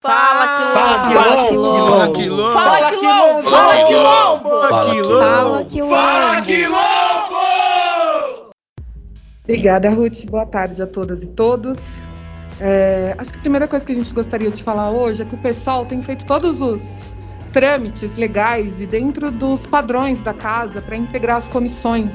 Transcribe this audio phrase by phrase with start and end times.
[0.00, 1.88] Fala, Quilombo!
[1.88, 2.52] Fala, Quilombo!
[2.52, 3.42] Fala, Quilombo!
[3.42, 4.48] Fala, Quilombo!
[4.68, 5.96] Fala, Quilombo!
[5.96, 7.36] Fala, Quilombo!
[9.42, 10.24] Obrigada, Ruth.
[10.26, 11.78] Boa tarde a todas e todos.
[12.60, 15.34] É, acho que a primeira coisa que a gente gostaria de falar hoje é que
[15.34, 16.80] o pessoal tem feito todos os
[17.52, 22.14] trâmites legais e dentro dos padrões da casa para integrar as comissões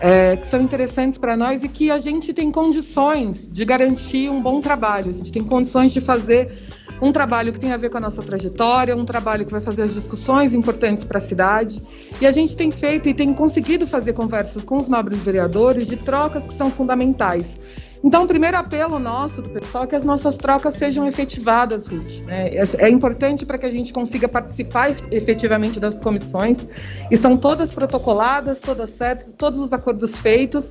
[0.00, 4.40] é, que são interessantes para nós e que a gente tem condições de garantir um
[4.40, 5.10] bom trabalho.
[5.10, 6.56] A gente tem condições de fazer
[7.00, 9.82] um trabalho que tem a ver com a nossa trajetória, um trabalho que vai fazer
[9.82, 11.80] as discussões importantes para a cidade.
[12.20, 15.96] E a gente tem feito e tem conseguido fazer conversas com os nobres vereadores de
[15.96, 17.58] trocas que são fundamentais.
[18.02, 22.24] Então, o primeiro apelo nosso do pessoal é que as nossas trocas sejam efetivadas, Ruth.
[22.26, 22.48] Né?
[22.48, 26.66] É, é importante para que a gente consiga participar efetivamente das comissões.
[27.10, 30.70] Estão todas protocoladas, todas certas, todos os acordos feitos.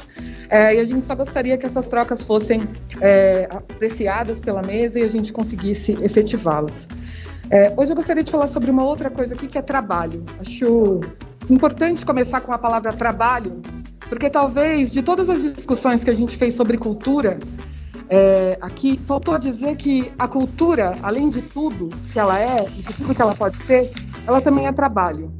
[0.50, 2.68] É, e a gente só gostaria que essas trocas fossem
[3.00, 6.88] é, apreciadas pela mesa e a gente conseguisse efetivá-las.
[7.52, 10.24] É, hoje eu gostaria de falar sobre uma outra coisa aqui que é trabalho.
[10.40, 11.00] Acho
[11.50, 13.62] importante começar com a palavra trabalho,
[14.10, 17.40] porque talvez de todas as discussões que a gente fez sobre cultura,
[18.10, 23.14] é, aqui faltou dizer que a cultura, além de tudo que ela é, de tudo
[23.14, 23.92] que ela pode ser,
[24.26, 25.32] ela também é trabalho.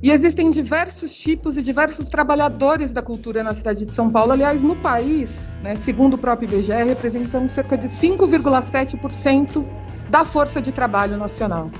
[0.00, 4.32] E existem diversos tipos e diversos trabalhadores da cultura na cidade de São Paulo.
[4.32, 5.30] Aliás, no país,
[5.62, 9.66] né, segundo o próprio IBGE, representam cerca de 5,7%
[10.08, 11.70] da força de trabalho nacional.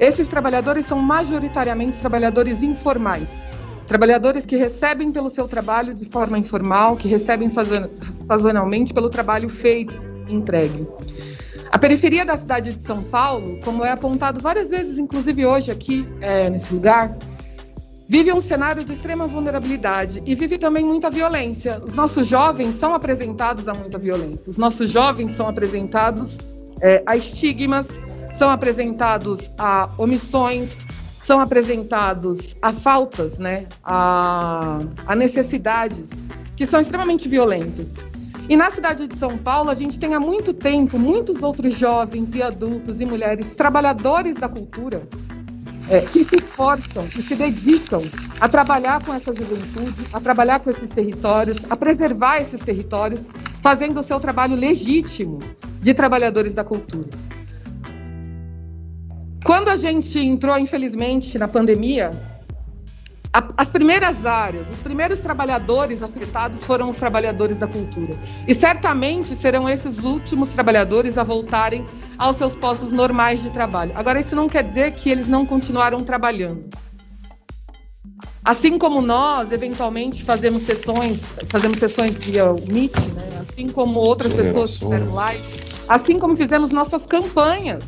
[0.00, 3.28] Esses trabalhadores são majoritariamente trabalhadores informais,
[3.90, 10.00] Trabalhadores que recebem pelo seu trabalho de forma informal, que recebem sazonalmente pelo trabalho feito
[10.28, 10.86] e entregue.
[11.72, 16.06] A periferia da cidade de São Paulo, como é apontado várias vezes, inclusive hoje aqui
[16.20, 17.18] é, nesse lugar,
[18.06, 21.82] vive um cenário de extrema vulnerabilidade e vive também muita violência.
[21.84, 24.50] Os nossos jovens são apresentados a muita violência.
[24.50, 26.38] Os nossos jovens são apresentados
[26.80, 27.88] é, a estigmas,
[28.30, 30.84] são apresentados a omissões,
[31.22, 36.08] são apresentados a faltas, né, a, a necessidades
[36.56, 37.94] que são extremamente violentas.
[38.48, 42.34] E na cidade de São Paulo, a gente tem há muito tempo muitos outros jovens
[42.34, 45.06] e adultos e mulheres trabalhadores da cultura
[45.88, 48.02] é, que se esforçam, que se dedicam
[48.40, 53.28] a trabalhar com essa juventude, a trabalhar com esses territórios, a preservar esses territórios,
[53.60, 55.40] fazendo o seu trabalho legítimo
[55.80, 57.08] de trabalhadores da cultura.
[59.44, 62.12] Quando a gente entrou, infelizmente, na pandemia,
[63.32, 68.14] a, as primeiras áreas, os primeiros trabalhadores afetados foram os trabalhadores da cultura.
[68.46, 71.86] E certamente serão esses últimos trabalhadores a voltarem
[72.18, 73.92] aos seus postos normais de trabalho.
[73.94, 76.68] Agora, isso não quer dizer que eles não continuaram trabalhando.
[78.44, 83.44] Assim como nós, eventualmente, fazemos sessões, fazemos sessões via Meet, né?
[83.48, 85.59] assim como outras pessoas fizeram live,
[85.90, 87.82] Assim como fizemos nossas campanhas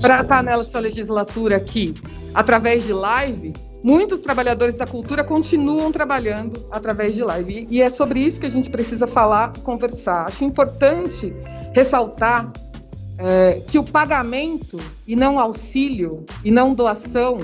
[0.00, 1.94] para estar nessa legislatura aqui,
[2.32, 3.52] através de live,
[3.84, 7.66] muitos trabalhadores da cultura continuam trabalhando através de live.
[7.68, 10.24] E é sobre isso que a gente precisa falar, conversar.
[10.24, 11.34] Acho importante
[11.74, 12.50] ressaltar
[13.18, 17.40] é, que o pagamento, e não auxílio, e não doação,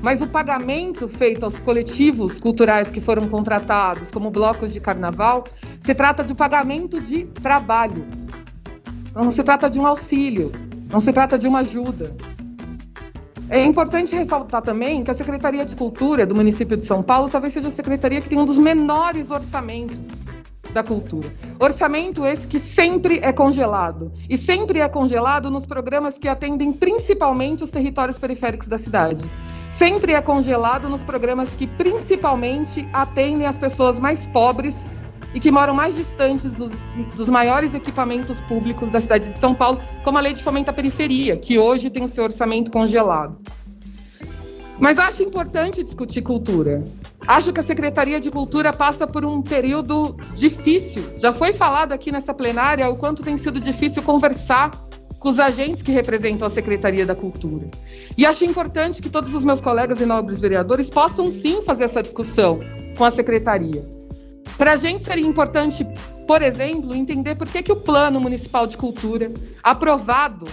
[0.00, 5.44] mas o pagamento feito aos coletivos culturais que foram contratados, como blocos de carnaval,
[5.78, 8.23] se trata de pagamento de trabalho.
[9.14, 10.50] Não se trata de um auxílio,
[10.90, 12.14] não se trata de uma ajuda.
[13.48, 17.52] É importante ressaltar também que a Secretaria de Cultura do município de São Paulo talvez
[17.52, 20.00] seja a secretaria que tem um dos menores orçamentos
[20.72, 21.32] da cultura.
[21.60, 24.10] Orçamento esse que sempre é congelado.
[24.28, 29.24] E sempre é congelado nos programas que atendem principalmente os territórios periféricos da cidade.
[29.70, 34.74] Sempre é congelado nos programas que principalmente atendem as pessoas mais pobres
[35.34, 36.70] e que moram mais distantes dos,
[37.16, 40.72] dos, maiores equipamentos públicos da cidade de São Paulo, como a Lei de Fomento à
[40.72, 43.36] Periferia, que hoje tem o seu orçamento congelado.
[44.78, 46.84] Mas acho importante discutir cultura.
[47.26, 51.02] Acho que a Secretaria de Cultura passa por um período difícil.
[51.16, 54.70] Já foi falado aqui nessa plenária o quanto tem sido difícil conversar
[55.18, 57.66] com os agentes que representam a Secretaria da Cultura.
[58.16, 62.02] E acho importante que todos os meus colegas e nobres vereadores possam sim fazer essa
[62.02, 62.60] discussão
[62.98, 63.93] com a Secretaria.
[64.56, 65.86] Para a gente seria importante,
[66.26, 70.46] por exemplo, entender por que, que o Plano Municipal de Cultura, aprovado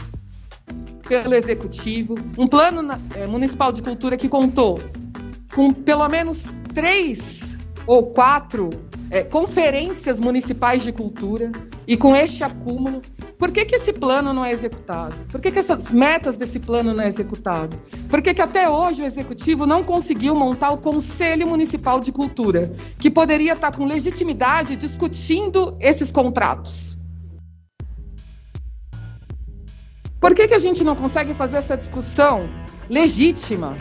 [1.07, 4.80] pelo Executivo, um plano é, municipal de cultura que contou
[5.53, 6.42] com pelo menos
[6.74, 8.69] três ou quatro
[9.09, 11.51] é, conferências municipais de cultura
[11.86, 13.01] e com este acúmulo,
[13.42, 15.16] por que, que esse plano não é executado?
[15.32, 17.76] Por que, que essas metas desse plano não é executado?
[18.08, 22.72] Por que, que até hoje o executivo não conseguiu montar o Conselho Municipal de Cultura,
[23.00, 26.96] que poderia estar com legitimidade discutindo esses contratos?
[30.20, 32.48] Por que, que a gente não consegue fazer essa discussão
[32.88, 33.76] legítima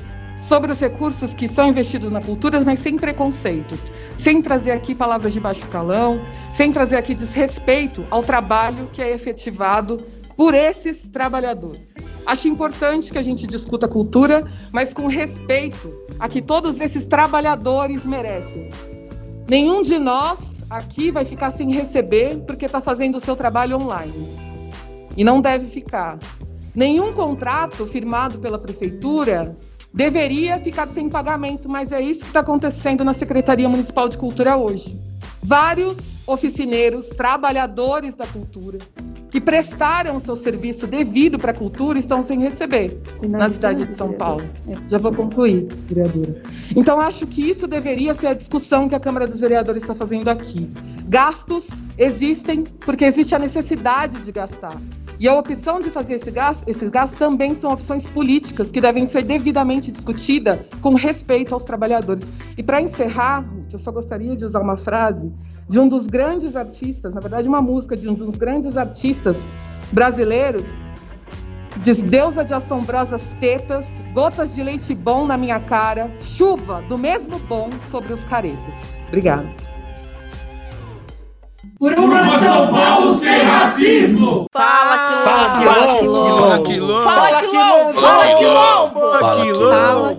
[0.48, 5.32] sobre os recursos que são investidos na cultura, mas sem preconceitos, sem trazer aqui palavras
[5.32, 6.20] de baixo calão,
[6.52, 9.96] sem trazer aqui desrespeito ao trabalho que é efetivado
[10.36, 11.94] por esses trabalhadores.
[12.26, 18.04] Acho importante que a gente discuta cultura, mas com respeito a que todos esses trabalhadores
[18.04, 18.70] merecem.
[19.48, 20.38] Nenhum de nós
[20.68, 24.28] aqui vai ficar sem receber porque está fazendo o seu trabalho online.
[25.16, 26.18] E não deve ficar.
[26.74, 29.56] Nenhum contrato firmado pela prefeitura
[29.92, 34.56] deveria ficar sem pagamento, mas é isso que está acontecendo na Secretaria Municipal de Cultura
[34.56, 35.00] hoje.
[35.42, 38.78] Vários oficineiros, trabalhadores da cultura,
[39.30, 44.12] que prestaram seu serviço devido para a cultura estão sem receber na cidade de São
[44.12, 44.44] Paulo.
[44.88, 46.42] Já vou concluir, vereadora.
[46.74, 50.28] Então, acho que isso deveria ser a discussão que a Câmara dos Vereadores está fazendo
[50.28, 50.70] aqui.
[51.08, 54.76] Gastos existem porque existe a necessidade de gastar.
[55.20, 59.04] E a opção de fazer esse gasto, esse gasto também são opções políticas que devem
[59.04, 62.24] ser devidamente discutidas com respeito aos trabalhadores.
[62.56, 65.30] E para encerrar, eu só gostaria de usar uma frase
[65.68, 69.46] de um dos grandes artistas, na verdade, uma música de um dos grandes artistas
[69.92, 70.64] brasileiros.
[72.08, 77.68] Deusa de assombrosas tetas, gotas de leite bom na minha cara, chuva do mesmo bom
[77.90, 78.98] sobre os caretos.
[79.08, 79.46] Obrigada.
[81.78, 84.46] Por uma São Paulo sem racismo!
[84.52, 84.96] Fala
[85.58, 86.36] quilombo!
[86.36, 87.00] Fala quilombo!
[87.00, 87.92] Fala quilombo!
[87.92, 89.10] Fala quilombo!
[89.12, 90.09] Fala quilombo!